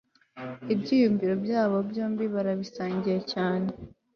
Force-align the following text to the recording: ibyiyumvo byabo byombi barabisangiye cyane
ibyiyumvo 0.73 1.25
byabo 1.43 1.77
byombi 1.89 2.25
barabisangiye 2.33 3.19
cyane 3.33 3.69